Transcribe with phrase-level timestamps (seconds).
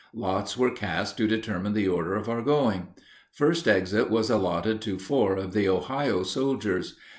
[0.15, 2.87] Lots were cast to determine the order of our going.
[3.33, 6.95] First exit was allotted to four of the Ohio soldiers.